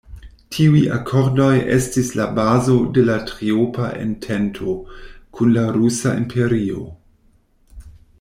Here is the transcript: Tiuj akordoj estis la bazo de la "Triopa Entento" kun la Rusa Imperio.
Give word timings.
Tiuj 0.55 0.79
akordoj 0.93 1.49
estis 1.75 2.07
la 2.19 2.25
bazo 2.39 2.77
de 2.97 3.03
la 3.09 3.17
"Triopa 3.31 3.89
Entento" 4.05 4.73
kun 5.41 5.53
la 5.59 5.67
Rusa 5.77 6.15
Imperio. 6.23 6.87